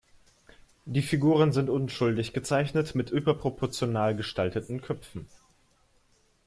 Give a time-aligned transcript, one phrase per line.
[0.85, 5.27] Die Figuren sind unschuldig gezeichnet, mit überproportional gestalteten Köpfen.